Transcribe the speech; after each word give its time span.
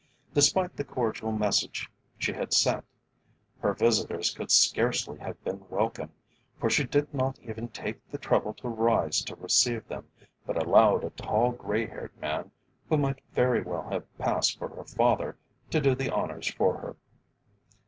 Despite 0.33 0.75
the 0.77 0.83
cordial 0.83 1.31
message 1.31 1.87
she 2.17 2.33
had 2.33 2.53
sent, 2.53 2.83
her 3.61 3.75
visitors 3.75 4.31
could 4.31 4.49
scarcely 4.49 5.19
have 5.19 5.39
been 5.43 5.67
welcome, 5.69 6.09
for 6.59 6.71
she 6.71 6.85
did 6.85 7.13
not 7.13 7.37
even 7.43 7.67
take 7.67 8.09
the 8.09 8.17
trouble 8.17 8.55
to 8.55 8.67
rise 8.67 9.21
to 9.25 9.35
receive 9.35 9.87
them, 9.87 10.07
but 10.43 10.57
allowed 10.59 11.03
a 11.03 11.11
tall 11.11 11.51
grey 11.51 11.85
haired 11.85 12.17
man, 12.19 12.49
who 12.89 12.97
might 12.97 13.19
very 13.33 13.61
well 13.61 13.87
have 13.91 14.17
passed 14.17 14.57
for 14.57 14.69
her 14.69 14.85
father, 14.85 15.37
to 15.69 15.79
do 15.79 15.93
the 15.93 16.09
honours 16.11 16.47
for 16.47 16.79
her. 16.79 16.95